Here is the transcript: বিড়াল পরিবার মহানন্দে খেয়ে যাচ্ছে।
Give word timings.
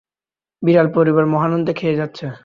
বিড়াল 0.63 0.87
পরিবার 0.95 1.25
মহানন্দে 1.25 1.73
খেয়ে 1.73 1.95
যাচ্ছে। 1.95 2.25